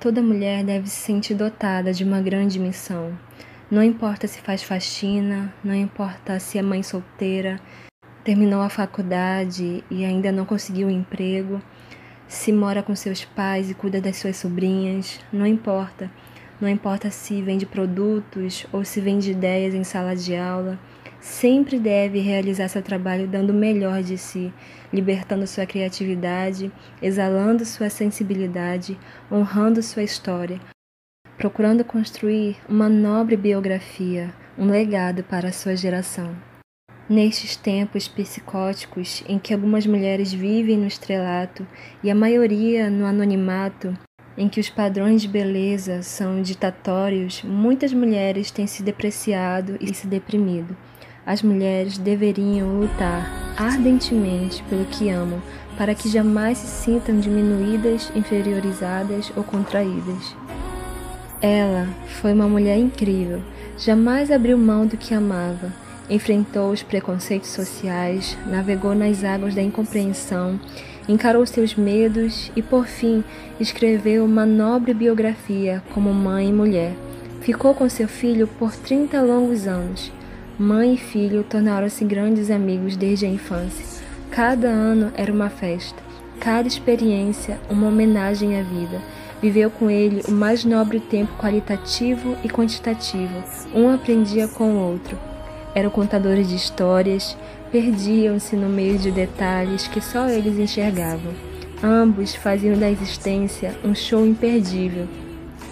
Toda 0.00 0.20
mulher 0.20 0.64
deve 0.64 0.88
se 0.88 0.96
sentir 0.96 1.34
dotada 1.34 1.92
de 1.92 2.02
uma 2.02 2.20
grande 2.20 2.58
missão. 2.58 3.16
Não 3.70 3.82
importa 3.82 4.26
se 4.26 4.40
faz 4.40 4.62
faxina, 4.62 5.54
não 5.62 5.74
importa 5.74 6.38
se 6.40 6.58
é 6.58 6.62
mãe 6.62 6.82
solteira, 6.82 7.60
terminou 8.24 8.60
a 8.60 8.68
faculdade 8.68 9.84
e 9.90 10.04
ainda 10.04 10.32
não 10.32 10.44
conseguiu 10.44 10.88
um 10.88 10.90
emprego, 10.90 11.62
se 12.26 12.52
mora 12.52 12.82
com 12.82 12.94
seus 12.96 13.24
pais 13.24 13.70
e 13.70 13.74
cuida 13.74 14.00
das 14.00 14.16
suas 14.16 14.36
sobrinhas, 14.36 15.20
não 15.32 15.46
importa. 15.46 16.10
Não 16.60 16.68
importa 16.68 17.10
se 17.10 17.42
vende 17.42 17.66
produtos 17.66 18.66
ou 18.72 18.84
se 18.84 19.00
vende 19.00 19.30
ideias 19.30 19.74
em 19.74 19.84
sala 19.84 20.14
de 20.14 20.34
aula, 20.34 20.78
sempre 21.22 21.78
deve 21.78 22.18
realizar 22.18 22.66
seu 22.68 22.82
trabalho 22.82 23.28
dando 23.28 23.50
o 23.50 23.54
melhor 23.54 24.02
de 24.02 24.18
si, 24.18 24.52
libertando 24.92 25.46
sua 25.46 25.64
criatividade, 25.64 26.70
exalando 27.00 27.64
sua 27.64 27.88
sensibilidade, 27.88 28.98
honrando 29.30 29.80
sua 29.82 30.02
história, 30.02 30.60
procurando 31.38 31.84
construir 31.84 32.56
uma 32.68 32.88
nobre 32.88 33.36
biografia, 33.36 34.34
um 34.58 34.66
legado 34.66 35.22
para 35.22 35.48
a 35.48 35.52
sua 35.52 35.76
geração. 35.76 36.36
Nestes 37.08 37.54
tempos 37.54 38.08
psicóticos 38.08 39.22
em 39.28 39.38
que 39.38 39.54
algumas 39.54 39.86
mulheres 39.86 40.32
vivem 40.32 40.76
no 40.76 40.86
estrelato 40.86 41.64
e 42.02 42.10
a 42.10 42.14
maioria 42.14 42.90
no 42.90 43.06
anonimato, 43.06 43.96
em 44.36 44.48
que 44.48 44.58
os 44.58 44.70
padrões 44.70 45.22
de 45.22 45.28
beleza 45.28 46.02
são 46.02 46.42
ditatórios, 46.42 47.42
muitas 47.44 47.92
mulheres 47.92 48.50
têm 48.50 48.66
se 48.66 48.82
depreciado 48.82 49.76
e 49.80 49.94
se 49.94 50.06
deprimido. 50.06 50.76
As 51.26 51.42
mulheres 51.42 51.98
deveriam 51.98 52.80
lutar 52.80 53.30
ardentemente 53.56 54.62
pelo 54.64 54.84
que 54.86 55.08
amam, 55.08 55.40
para 55.76 55.94
que 55.94 56.08
jamais 56.08 56.58
se 56.58 56.66
sintam 56.66 57.18
diminuídas, 57.20 58.10
inferiorizadas 58.14 59.32
ou 59.36 59.42
contraídas. 59.44 60.36
Ela 61.40 61.88
foi 62.20 62.32
uma 62.32 62.48
mulher 62.48 62.78
incrível, 62.78 63.42
jamais 63.78 64.30
abriu 64.30 64.56
mão 64.56 64.86
do 64.86 64.96
que 64.96 65.14
amava, 65.14 65.72
enfrentou 66.08 66.70
os 66.70 66.82
preconceitos 66.82 67.50
sociais, 67.50 68.36
navegou 68.46 68.94
nas 68.94 69.24
águas 69.24 69.54
da 69.54 69.62
incompreensão 69.62 70.58
encarou 71.08 71.44
seus 71.46 71.74
medos 71.74 72.50
e, 72.54 72.62
por 72.62 72.86
fim, 72.86 73.24
escreveu 73.58 74.24
uma 74.24 74.46
nobre 74.46 74.94
biografia 74.94 75.82
como 75.92 76.12
mãe 76.12 76.48
e 76.48 76.52
mulher. 76.52 76.92
Ficou 77.40 77.74
com 77.74 77.88
seu 77.88 78.06
filho 78.06 78.46
por 78.46 78.74
30 78.74 79.20
longos 79.20 79.66
anos. 79.66 80.12
Mãe 80.58 80.94
e 80.94 80.98
filho 80.98 81.42
tornaram-se 81.44 82.04
grandes 82.04 82.50
amigos 82.50 82.94
desde 82.94 83.24
a 83.24 83.28
infância. 83.28 84.04
Cada 84.30 84.68
ano 84.68 85.10
era 85.16 85.32
uma 85.32 85.48
festa, 85.48 86.02
cada 86.38 86.68
experiência 86.68 87.58
uma 87.70 87.88
homenagem 87.88 88.60
à 88.60 88.62
vida. 88.62 89.00
Viveu 89.40 89.70
com 89.70 89.90
ele 89.90 90.22
o 90.28 90.30
mais 90.30 90.62
nobre 90.62 91.00
tempo 91.00 91.32
qualitativo 91.38 92.36
e 92.44 92.50
quantitativo. 92.50 93.42
Um 93.74 93.88
aprendia 93.92 94.46
com 94.46 94.74
o 94.74 94.90
outro. 94.90 95.18
Eram 95.74 95.88
contadores 95.88 96.46
de 96.48 96.56
histórias, 96.56 97.36
perdiam-se 97.72 98.54
no 98.54 98.68
meio 98.68 98.98
de 98.98 99.10
detalhes 99.10 99.88
que 99.88 100.02
só 100.02 100.28
eles 100.28 100.58
enxergavam. 100.58 101.32
Ambos 101.82 102.34
faziam 102.34 102.78
da 102.78 102.90
existência 102.90 103.74
um 103.82 103.94
show 103.94 104.26
imperdível. 104.26 105.08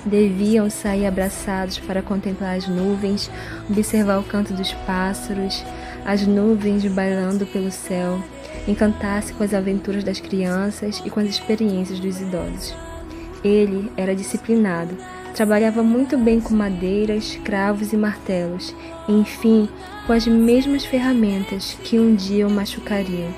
Deviam 0.04 0.70
sair 0.70 1.06
abraçados 1.06 1.78
para 1.78 2.02
contemplar 2.02 2.56
as 2.56 2.66
nuvens, 2.66 3.30
observar 3.68 4.18
o 4.18 4.24
canto 4.24 4.54
dos 4.54 4.72
pássaros, 4.72 5.64
as 6.04 6.26
nuvens 6.26 6.86
bailando 6.86 7.44
pelo 7.46 7.70
céu, 7.70 8.22
encantar-se 8.66 9.32
com 9.34 9.44
as 9.44 9.52
aventuras 9.52 10.02
das 10.02 10.18
crianças 10.18 11.02
e 11.04 11.10
com 11.10 11.20
as 11.20 11.28
experiências 11.28 12.00
dos 12.00 12.20
idosos. 12.20 12.74
Ele 13.44 13.90
era 13.96 14.14
disciplinado, 14.14 14.96
Trabalhava 15.34 15.82
muito 15.82 16.18
bem 16.18 16.40
com 16.40 16.54
madeiras, 16.54 17.38
cravos 17.44 17.92
e 17.92 17.96
martelos, 17.96 18.74
enfim, 19.08 19.68
com 20.06 20.12
as 20.12 20.26
mesmas 20.26 20.84
ferramentas 20.84 21.78
que 21.84 21.98
um 21.98 22.14
dia 22.14 22.46
o 22.46 22.50
machucariam. 22.50 23.32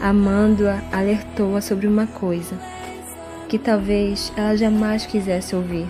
Amando-a, 0.00 0.80
alertou-a 0.92 1.60
sobre 1.60 1.86
uma 1.86 2.06
coisa 2.06 2.58
que 3.48 3.58
talvez 3.58 4.32
ela 4.36 4.56
jamais 4.56 5.06
quisesse 5.06 5.54
ouvir. 5.54 5.86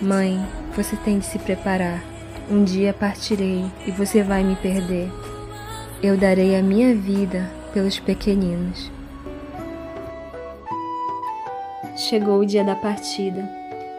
Mãe, 0.00 0.38
você 0.74 0.96
tem 0.96 1.18
de 1.18 1.26
se 1.26 1.38
preparar. 1.38 2.02
Um 2.50 2.62
dia 2.62 2.92
partirei 2.92 3.64
e 3.86 3.90
você 3.90 4.22
vai 4.22 4.44
me 4.44 4.56
perder. 4.56 5.10
Eu 6.02 6.16
darei 6.16 6.54
a 6.56 6.62
minha 6.62 6.94
vida 6.94 7.50
pelos 7.72 7.98
pequeninos. 7.98 8.90
Chegou 11.96 12.40
o 12.40 12.46
dia 12.46 12.62
da 12.62 12.74
partida. 12.74 13.48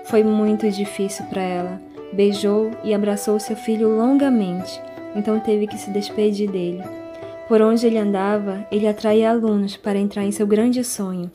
Foi 0.06 0.24
muito 0.24 0.70
difícil 0.70 1.26
para 1.26 1.42
ela. 1.42 1.82
Beijou 2.14 2.72
e 2.84 2.94
abraçou 2.94 3.40
seu 3.40 3.56
filho 3.56 3.90
longamente, 3.90 4.82
então 5.16 5.40
teve 5.40 5.68
que 5.68 5.78
se 5.78 5.92
despedir 5.92 6.50
dele. 6.50 6.82
Por 7.48 7.62
onde 7.62 7.86
ele 7.86 7.98
andava, 7.98 8.66
ele 8.72 8.88
atraía 8.88 9.30
alunos 9.30 9.76
para 9.76 10.00
entrar 10.00 10.24
em 10.24 10.32
seu 10.32 10.48
grande 10.48 10.84
sonho, 10.84 11.30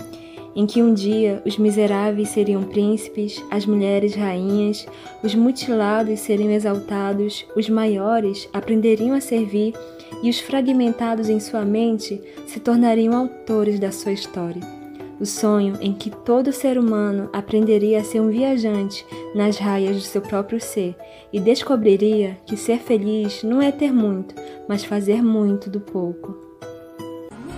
em 0.55 0.67
que 0.67 0.83
um 0.83 0.93
dia 0.93 1.43
os 1.45 1.57
miseráveis 1.57 2.29
seriam 2.29 2.63
príncipes, 2.63 3.43
as 3.51 3.67
mulheres 3.67 4.15
rainhas, 4.15 4.87
os 5.23 5.35
mutilados 5.35 6.21
seriam 6.21 6.51
exaltados, 6.51 7.47
os 7.57 7.69
maiores 7.69 8.49
aprenderiam 8.53 9.15
a 9.15 9.21
servir 9.21 9.75
e 10.23 10.31
os 10.31 10.41
fragmentados 10.41 11.29
em 11.29 11.41
sua 11.41 11.65
mente 11.65 12.21
se 12.47 12.61
tornariam 12.61 13.15
autores 13.15 13.79
da 13.79 13.91
sua 13.91 14.13
história 14.13 14.83
o 15.23 15.27
sonho 15.27 15.79
em 15.81 15.93
que 15.93 16.11
todo 16.11 16.53
ser 16.53 16.77
humano 16.77 17.31
aprenderia 17.33 18.01
a 18.01 18.05
ser 18.05 18.19
um 18.21 18.29
viajante 18.29 19.07
nas 19.37 19.57
raias 19.57 19.95
do 19.95 20.03
seu 20.03 20.21
próprio 20.21 20.61
ser 20.61 20.97
e 21.33 21.39
descobriria 21.39 22.37
que 22.45 22.57
ser 22.57 22.81
feliz 22.81 23.45
não 23.45 23.63
é 23.63 23.71
ter 23.71 23.93
muito, 23.93 24.35
mas 24.69 24.85
fazer 24.85 25.23
muito 25.23 25.71
do 25.71 25.79
pouco. 25.81 26.52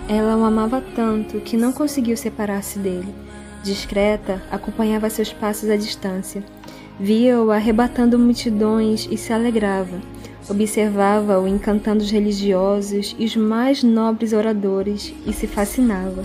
Ela 0.08 0.36
o 0.36 0.44
amava 0.44 0.82
tanto 0.94 1.40
que 1.40 1.56
não 1.56 1.72
conseguiu 1.72 2.16
separar-se 2.16 2.78
dele. 2.78 3.14
Discreta, 3.62 4.42
acompanhava 4.50 5.08
seus 5.08 5.32
passos 5.32 5.70
à 5.70 5.76
distância. 5.76 6.44
Via-o 7.00 7.50
arrebatando 7.50 8.18
multidões 8.18 9.08
e 9.10 9.16
se 9.16 9.32
alegrava. 9.32 9.98
Observava-o 10.48 11.48
encantando 11.48 12.04
os 12.04 12.10
religiosos 12.10 13.16
e 13.18 13.24
os 13.24 13.34
mais 13.34 13.82
nobres 13.82 14.34
oradores 14.34 15.14
e 15.26 15.32
se 15.32 15.46
fascinava. 15.46 16.22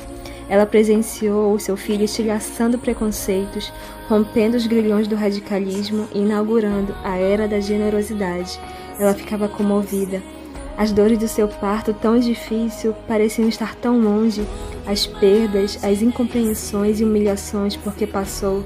Ela 0.50 0.66
presenciou 0.66 1.58
seu 1.58 1.78
filho 1.78 2.04
estilhaçando 2.04 2.78
preconceitos, 2.78 3.72
rompendo 4.10 4.58
os 4.58 4.68
grilhões 4.68 5.08
do 5.08 5.16
radicalismo 5.16 6.06
e 6.14 6.20
inaugurando 6.20 6.94
a 7.02 7.16
era 7.16 7.48
da 7.48 7.62
generosidade. 7.62 8.60
Ela 9.00 9.14
ficava 9.14 9.48
comovida. 9.48 10.22
As 10.80 10.94
dores 10.94 11.18
do 11.18 11.28
seu 11.28 11.46
parto 11.46 11.94
tão 11.94 12.18
difícil 12.18 12.96
pareciam 13.06 13.50
estar 13.50 13.76
tão 13.76 14.00
longe, 14.00 14.48
as 14.88 15.06
perdas, 15.06 15.78
as 15.84 16.02
incompreensões 16.02 17.02
e 17.02 17.04
humilhações 17.04 17.76
por 17.76 17.94
que 17.94 18.08
passou. 18.08 18.64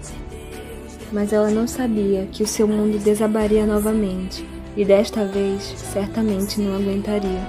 Mas 1.11 1.33
ela 1.33 1.49
não 1.49 1.67
sabia 1.67 2.27
que 2.31 2.43
o 2.43 2.47
seu 2.47 2.67
mundo 2.67 2.99
desabaria 2.99 3.65
novamente 3.65 4.47
e 4.77 4.85
desta 4.85 5.25
vez 5.25 5.63
certamente 5.75 6.61
não 6.61 6.75
aguentaria. 6.75 7.41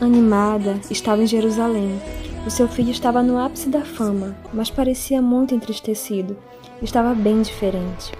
Animada, 0.00 0.78
estava 0.88 1.24
em 1.24 1.26
Jerusalém. 1.26 2.00
O 2.46 2.50
seu 2.50 2.68
filho 2.68 2.92
estava 2.92 3.24
no 3.24 3.38
ápice 3.38 3.68
da 3.68 3.80
fama, 3.80 4.36
mas 4.54 4.70
parecia 4.70 5.20
muito 5.20 5.52
entristecido. 5.52 6.36
Estava 6.80 7.12
bem 7.12 7.42
diferente. 7.42 8.12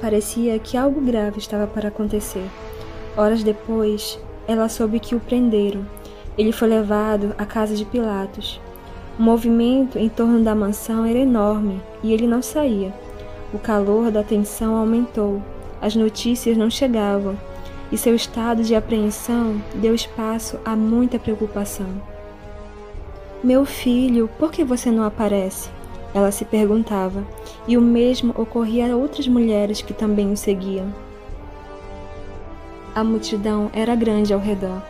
Parecia 0.00 0.58
que 0.58 0.76
algo 0.76 1.00
grave 1.00 1.38
estava 1.38 1.68
para 1.68 1.86
acontecer. 1.86 2.50
Horas 3.18 3.42
depois, 3.42 4.18
ela 4.46 4.70
soube 4.70 4.98
que 4.98 5.14
o 5.14 5.20
prenderam. 5.20 5.86
Ele 6.38 6.52
foi 6.52 6.68
levado 6.68 7.34
à 7.36 7.44
casa 7.44 7.76
de 7.76 7.84
Pilatos. 7.84 8.58
O 9.18 9.22
movimento 9.22 9.98
em 9.98 10.08
torno 10.08 10.42
da 10.42 10.54
mansão 10.54 11.04
era 11.04 11.18
enorme 11.18 11.82
e 12.02 12.14
ele 12.14 12.26
não 12.26 12.40
saía. 12.40 12.94
O 13.52 13.58
calor 13.58 14.10
da 14.10 14.22
tensão 14.22 14.74
aumentou 14.74 15.42
as 15.80 15.94
notícias 15.94 16.56
não 16.56 16.68
chegavam 16.68 17.38
e 17.90 17.96
seu 17.96 18.14
estado 18.14 18.62
de 18.62 18.74
apreensão 18.74 19.62
deu 19.74 19.94
espaço 19.94 20.58
a 20.64 20.74
muita 20.74 21.18
preocupação. 21.18 21.86
Meu 23.42 23.64
filho, 23.64 24.28
por 24.38 24.50
que 24.50 24.64
você 24.64 24.90
não 24.90 25.04
aparece? 25.04 25.70
Ela 26.12 26.32
se 26.32 26.44
perguntava, 26.44 27.22
e 27.66 27.76
o 27.76 27.80
mesmo 27.80 28.34
ocorria 28.36 28.92
a 28.92 28.96
outras 28.96 29.28
mulheres 29.28 29.80
que 29.80 29.94
também 29.94 30.32
o 30.32 30.36
seguiam. 30.36 30.92
A 32.94 33.04
multidão 33.04 33.70
era 33.72 33.94
grande 33.94 34.32
ao 34.32 34.40
redor. 34.40 34.82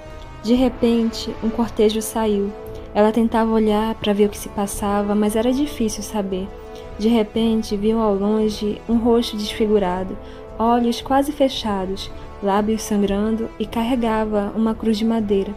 De 0.43 0.55
repente, 0.55 1.35
um 1.43 1.51
cortejo 1.51 2.01
saiu. 2.01 2.53
Ela 2.95 3.13
tentava 3.13 3.51
olhar 3.51 3.95
para 3.95 4.13
ver 4.13 4.27
o 4.27 4.29
que 4.29 4.39
se 4.39 4.49
passava, 4.49 5.15
mas 5.15 5.37
era 5.37 5.53
difícil 5.53 6.03
saber. 6.03 6.49
De 6.99 7.09
repente, 7.09 7.77
viu 7.77 8.01
ao 8.01 8.15
longe 8.15 8.81
um 8.89 8.97
rosto 8.97 9.37
desfigurado, 9.37 10.17
olhos 10.59 11.01
quase 11.01 11.31
fechados, 11.31 12.11
lábios 12.43 12.83
sangrando 12.83 13.49
e 13.59 13.67
carregava 13.67 14.53
uma 14.57 14.75
cruz 14.75 14.99
de 14.99 15.05
madeira. 15.05 15.55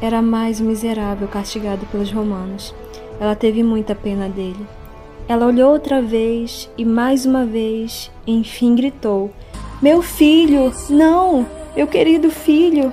Era 0.00 0.20
mais 0.20 0.60
um 0.60 0.64
miserável 0.64 1.28
castigado 1.28 1.86
pelos 1.86 2.10
romanos. 2.10 2.74
Ela 3.20 3.36
teve 3.36 3.62
muita 3.62 3.94
pena 3.94 4.28
dele. 4.28 4.66
Ela 5.28 5.46
olhou 5.46 5.72
outra 5.72 6.02
vez 6.02 6.68
e 6.76 6.84
mais 6.84 7.24
uma 7.24 7.46
vez, 7.46 8.10
enfim 8.26 8.74
gritou: 8.74 9.30
Meu 9.80 10.02
filho! 10.02 10.72
Não! 10.90 11.46
Meu 11.76 11.88
querido 11.88 12.30
filho! 12.30 12.92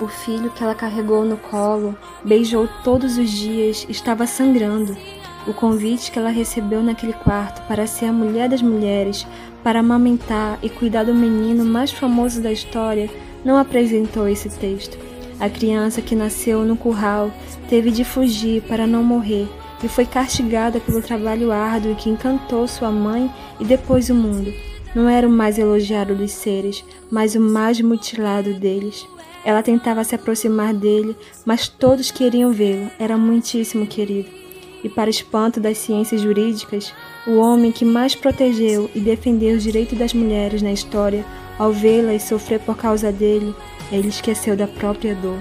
O 0.00 0.06
filho 0.06 0.48
que 0.50 0.62
ela 0.62 0.74
carregou 0.74 1.24
no 1.24 1.36
colo, 1.36 1.96
beijou 2.24 2.68
todos 2.84 3.18
os 3.18 3.28
dias, 3.28 3.84
estava 3.88 4.24
sangrando. 4.24 4.96
O 5.44 5.52
convite 5.52 6.12
que 6.12 6.18
ela 6.18 6.30
recebeu 6.30 6.84
naquele 6.84 7.14
quarto 7.14 7.66
para 7.66 7.88
ser 7.88 8.06
a 8.06 8.12
mulher 8.12 8.48
das 8.48 8.62
mulheres, 8.62 9.26
para 9.64 9.80
amamentar 9.80 10.56
e 10.62 10.70
cuidar 10.70 11.02
do 11.02 11.12
menino 11.12 11.64
mais 11.64 11.90
famoso 11.90 12.40
da 12.40 12.52
história, 12.52 13.10
não 13.44 13.58
apresentou 13.58 14.28
esse 14.28 14.48
texto. 14.48 14.96
A 15.40 15.50
criança 15.50 16.00
que 16.00 16.14
nasceu 16.14 16.64
no 16.64 16.76
curral 16.76 17.32
teve 17.68 17.90
de 17.90 18.04
fugir 18.04 18.62
para 18.62 18.86
não 18.86 19.02
morrer 19.02 19.48
e 19.82 19.88
foi 19.88 20.06
castigada 20.06 20.78
pelo 20.78 21.02
trabalho 21.02 21.50
árduo 21.50 21.96
que 21.96 22.08
encantou 22.08 22.68
sua 22.68 22.92
mãe 22.92 23.28
e 23.58 23.64
depois 23.64 24.10
o 24.10 24.14
mundo. 24.14 24.73
Não 24.94 25.08
era 25.08 25.26
o 25.26 25.30
mais 25.30 25.58
elogiado 25.58 26.14
dos 26.14 26.32
seres, 26.32 26.84
mas 27.10 27.34
o 27.34 27.40
mais 27.40 27.80
mutilado 27.80 28.54
deles. 28.54 29.06
Ela 29.44 29.62
tentava 29.62 30.04
se 30.04 30.14
aproximar 30.14 30.72
dele, 30.72 31.16
mas 31.44 31.68
todos 31.68 32.10
queriam 32.10 32.52
vê-lo. 32.52 32.90
Era 32.98 33.16
muitíssimo 33.16 33.86
querido 33.86 34.44
e, 34.84 34.88
para 34.88 35.08
espanto 35.08 35.58
das 35.58 35.78
ciências 35.78 36.20
jurídicas, 36.20 36.92
o 37.26 37.38
homem 37.38 37.72
que 37.72 37.86
mais 37.86 38.14
protegeu 38.14 38.90
e 38.94 39.00
defendeu 39.00 39.56
os 39.56 39.62
direitos 39.62 39.98
das 39.98 40.12
mulheres 40.12 40.60
na 40.60 40.70
história, 40.70 41.24
ao 41.58 41.72
vê-las 41.72 42.24
sofrer 42.24 42.60
por 42.60 42.76
causa 42.76 43.10
dele, 43.10 43.54
ele 43.90 44.08
esqueceu 44.08 44.54
da 44.54 44.68
própria 44.68 45.14
dor. 45.14 45.38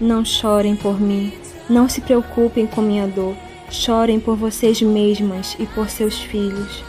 Não 0.00 0.24
chorem 0.24 0.74
por 0.74 0.98
mim, 0.98 1.30
não 1.68 1.88
se 1.88 2.00
preocupem 2.00 2.66
com 2.66 2.80
minha 2.80 3.06
dor, 3.06 3.36
chorem 3.70 4.18
por 4.18 4.34
vocês 4.34 4.80
mesmas 4.80 5.54
e 5.58 5.66
por 5.66 5.90
seus 5.90 6.18
filhos. 6.18 6.82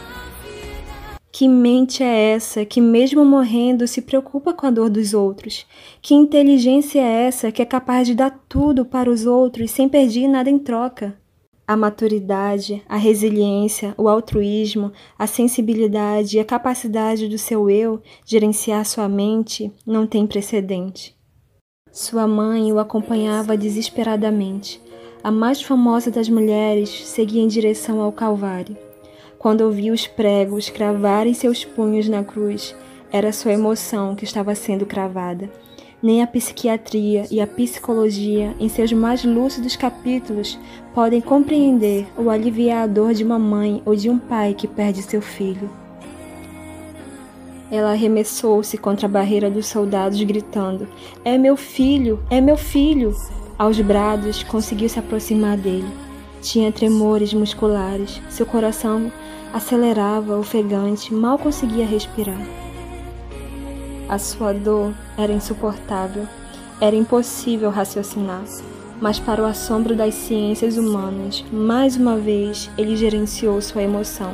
Que 1.41 1.47
mente 1.47 2.03
é 2.03 2.33
essa 2.33 2.63
que, 2.63 2.79
mesmo 2.79 3.25
morrendo, 3.25 3.87
se 3.87 4.03
preocupa 4.03 4.53
com 4.53 4.67
a 4.67 4.69
dor 4.69 4.91
dos 4.91 5.11
outros? 5.11 5.65
Que 5.99 6.13
inteligência 6.13 7.01
é 7.01 7.25
essa 7.25 7.51
que 7.51 7.63
é 7.63 7.65
capaz 7.65 8.07
de 8.07 8.13
dar 8.13 8.29
tudo 8.47 8.85
para 8.85 9.09
os 9.09 9.25
outros 9.25 9.71
sem 9.71 9.89
pedir 9.89 10.27
nada 10.27 10.51
em 10.51 10.59
troca? 10.59 11.19
A 11.67 11.75
maturidade, 11.75 12.83
a 12.87 12.95
resiliência, 12.95 13.95
o 13.97 14.07
altruísmo, 14.07 14.91
a 15.17 15.25
sensibilidade 15.25 16.37
e 16.37 16.39
a 16.39 16.45
capacidade 16.45 17.27
do 17.27 17.39
seu 17.39 17.67
eu 17.71 18.03
gerenciar 18.23 18.85
sua 18.85 19.09
mente 19.09 19.73
não 19.83 20.05
tem 20.05 20.27
precedente. 20.27 21.17
Sua 21.91 22.27
mãe 22.27 22.71
o 22.71 22.77
acompanhava 22.77 23.57
desesperadamente. 23.57 24.79
A 25.23 25.31
mais 25.31 25.59
famosa 25.59 26.11
das 26.11 26.29
mulheres 26.29 27.07
seguia 27.07 27.41
em 27.41 27.47
direção 27.47 27.99
ao 27.99 28.11
Calvário. 28.11 28.90
Quando 29.41 29.61
ouviu 29.61 29.91
os 29.91 30.05
pregos 30.05 30.69
cravarem 30.69 31.33
seus 31.33 31.65
punhos 31.65 32.07
na 32.07 32.23
cruz, 32.23 32.75
era 33.11 33.33
sua 33.33 33.53
emoção 33.53 34.13
que 34.13 34.23
estava 34.23 34.53
sendo 34.53 34.85
cravada. 34.85 35.49
Nem 35.99 36.21
a 36.21 36.27
psiquiatria 36.27 37.25
e 37.31 37.41
a 37.41 37.47
psicologia, 37.47 38.55
em 38.59 38.69
seus 38.69 38.93
mais 38.93 39.25
lúcidos 39.25 39.75
capítulos, 39.75 40.59
podem 40.93 41.19
compreender 41.19 42.05
ou 42.15 42.29
aliviar 42.29 42.83
a 42.83 42.87
dor 42.87 43.15
de 43.15 43.23
uma 43.23 43.39
mãe 43.39 43.81
ou 43.83 43.95
de 43.95 44.11
um 44.11 44.19
pai 44.19 44.53
que 44.53 44.67
perde 44.67 45.01
seu 45.01 45.23
filho. 45.23 45.67
Ela 47.71 47.93
arremessou-se 47.93 48.77
contra 48.77 49.07
a 49.07 49.09
barreira 49.09 49.49
dos 49.49 49.65
soldados, 49.65 50.21
gritando: 50.21 50.87
É 51.25 51.35
meu 51.39 51.57
filho! 51.57 52.23
É 52.29 52.39
meu 52.39 52.57
filho! 52.57 53.11
Aos 53.57 53.81
brados, 53.81 54.43
conseguiu 54.43 54.87
se 54.87 54.99
aproximar 54.99 55.57
dele. 55.57 56.10
Tinha 56.41 56.71
tremores 56.71 57.35
musculares, 57.35 58.19
seu 58.27 58.47
coração 58.47 59.11
acelerava 59.53 60.37
ofegante, 60.39 61.13
mal 61.13 61.37
conseguia 61.37 61.85
respirar. 61.85 62.41
A 64.09 64.17
sua 64.17 64.51
dor 64.51 64.91
era 65.15 65.31
insuportável, 65.31 66.27
era 66.81 66.95
impossível 66.95 67.69
raciocinar, 67.69 68.43
mas 68.99 69.19
para 69.19 69.43
o 69.43 69.45
assombro 69.45 69.95
das 69.95 70.15
ciências 70.15 70.77
humanas, 70.77 71.45
mais 71.51 71.95
uma 71.95 72.17
vez 72.17 72.71
ele 72.75 72.95
gerenciou 72.95 73.61
sua 73.61 73.83
emoção, 73.83 74.33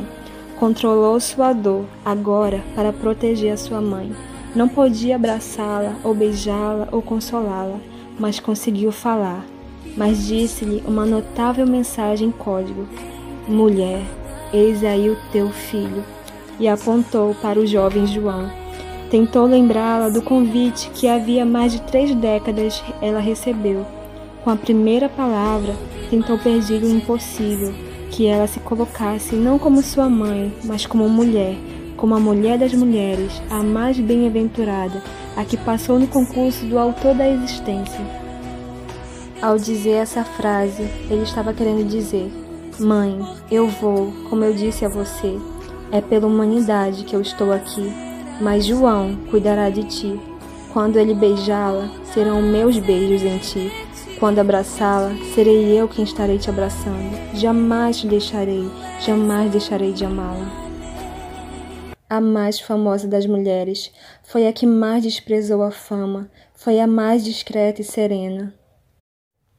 controlou 0.58 1.20
sua 1.20 1.52
dor, 1.52 1.84
agora 2.06 2.64
para 2.74 2.94
proteger 2.94 3.52
a 3.52 3.58
sua 3.58 3.82
mãe. 3.82 4.16
Não 4.56 4.70
podia 4.70 5.18
abraçá-la 5.18 5.98
ou 6.06 6.16
beijá-la 6.16 6.88
ou 6.90 7.02
consolá-la, 7.02 7.80
mas 8.18 8.40
conseguiu 8.40 8.94
falar 8.94 9.44
mas 9.98 10.28
disse-lhe 10.28 10.84
uma 10.88 11.06
notável 11.06 11.66
mensagem 11.66 12.30
em 12.30 12.32
código: 12.32 12.88
Mulher, 13.48 14.02
eis 14.54 14.84
aí 14.84 15.10
o 15.10 15.18
teu 15.32 15.50
filho. 15.50 16.04
E 16.60 16.68
apontou 16.68 17.36
para 17.36 17.60
o 17.60 17.68
jovem 17.68 18.08
João. 18.08 18.50
Tentou 19.12 19.46
lembrá-la 19.46 20.10
do 20.10 20.22
convite 20.22 20.90
que 20.94 21.08
havia 21.08 21.46
mais 21.46 21.72
de 21.72 21.82
três 21.82 22.14
décadas 22.16 22.84
ela 23.02 23.20
recebeu. 23.20 23.86
Com 24.44 24.50
a 24.50 24.56
primeira 24.56 25.08
palavra, 25.08 25.76
tentou 26.10 26.38
pedir 26.38 26.82
o 26.84 26.90
impossível, 26.90 27.74
que 28.10 28.26
ela 28.26 28.48
se 28.48 28.60
colocasse 28.60 29.36
não 29.36 29.60
como 29.60 29.84
sua 29.84 30.10
mãe, 30.10 30.52
mas 30.64 30.86
como 30.86 31.08
mulher, 31.08 31.56
como 31.96 32.16
a 32.16 32.20
mulher 32.20 32.58
das 32.58 32.74
mulheres, 32.74 33.42
a 33.50 33.62
mais 33.62 34.00
bem-aventurada, 34.00 35.02
a 35.36 35.46
que 35.46 35.58
passou 35.58 36.00
no 36.00 36.08
concurso 36.08 36.66
do 36.66 36.80
autor 36.80 37.14
da 37.14 37.30
existência. 37.30 38.27
Ao 39.42 39.56
dizer 39.58 39.92
essa 39.92 40.24
frase, 40.24 40.82
ele 41.10 41.22
estava 41.22 41.54
querendo 41.54 41.88
dizer: 41.88 42.32
Mãe, 42.80 43.20
eu 43.52 43.68
vou, 43.68 44.12
como 44.30 44.44
eu 44.44 44.54
disse 44.54 44.84
a 44.84 44.90
você, 44.90 45.38
é 45.92 46.02
pela 46.02 46.26
humanidade 46.26 47.04
que 47.04 47.16
eu 47.16 47.22
estou 47.22 47.52
aqui, 47.54 47.92
mas 48.42 48.66
João 48.66 49.16
cuidará 49.30 49.70
de 49.70 49.84
ti. 49.84 50.20
Quando 50.74 50.98
ele 50.98 51.14
beijá-la, 51.14 51.90
serão 52.14 52.42
meus 52.42 52.80
beijos 52.80 53.22
em 53.22 53.38
ti. 53.38 53.72
Quando 54.20 54.40
abraçá-la, 54.40 55.12
serei 55.36 55.80
eu 55.80 55.88
quem 55.88 56.04
estarei 56.04 56.40
te 56.40 56.50
abraçando. 56.50 57.16
Jamais 57.36 58.00
te 58.00 58.08
deixarei, 58.08 58.68
jamais 59.00 59.52
deixarei 59.52 59.94
de 59.94 60.04
amá-la. 60.04 60.68
a 62.10 62.22
mais 62.22 62.60
famosa 62.60 63.08
das 63.08 63.26
mulheres, 63.26 63.92
foi 64.24 64.48
a 64.48 64.54
que 64.54 64.66
mais 64.66 65.04
desprezou 65.04 65.62
a 65.62 65.72
fama, 65.72 66.32
foi 66.56 66.80
a 66.80 66.88
mais 66.88 67.24
discreta 67.24 67.82
e 67.82 67.84
serena. 67.84 68.54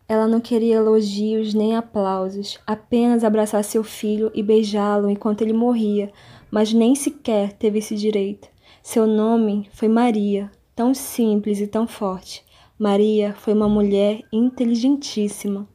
Ela 0.08 0.26
não 0.26 0.40
queria 0.40 0.76
elogios 0.76 1.52
nem 1.52 1.76
aplausos, 1.76 2.58
apenas 2.66 3.22
abraçar 3.22 3.62
seu 3.62 3.84
filho 3.84 4.30
e 4.34 4.42
beijá-lo 4.42 5.10
enquanto 5.10 5.42
ele 5.42 5.52
morria, 5.52 6.10
mas 6.50 6.72
nem 6.72 6.94
sequer 6.94 7.52
teve 7.52 7.80
esse 7.80 7.94
direito. 7.94 8.48
Seu 8.82 9.06
nome 9.06 9.68
foi 9.70 9.86
Maria, 9.86 10.50
tão 10.74 10.94
simples 10.94 11.60
e 11.60 11.66
tão 11.66 11.86
forte. 11.86 12.42
Maria 12.78 13.34
foi 13.34 13.52
uma 13.52 13.68
mulher 13.68 14.22
inteligentíssima. 14.32 15.68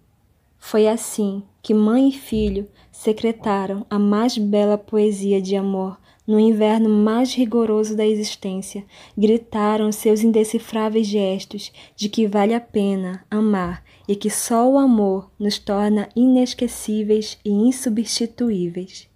Foi 0.58 0.88
assim 0.88 1.44
que 1.62 1.74
mãe 1.74 2.10
e 2.10 2.14
filho 2.14 2.68
secretaram 2.92 3.86
a 3.88 4.00
mais 4.00 4.36
bela 4.38 4.80
poesia 4.80 5.40
de 5.40 5.56
amor 5.56 6.00
no 6.26 6.40
inverno 6.40 6.90
mais 6.90 7.34
rigoroso 7.34 7.96
da 7.96 8.06
existência, 8.06 8.86
gritaram 9.18 9.92
seus 9.92 10.24
indecifráveis 10.24 11.06
gestos 11.06 11.72
de 11.96 12.08
que 12.08 12.26
vale 12.26 12.54
a 12.54 12.62
pena 12.62 13.26
amar 13.30 13.84
e 14.08 14.16
que 14.16 14.30
só 14.30 14.70
o 14.70 14.78
amor 14.78 15.32
nos 15.40 15.58
torna 15.58 16.10
inesquecíveis 16.16 17.38
e 17.44 17.50
insubstituíveis. 17.50 19.10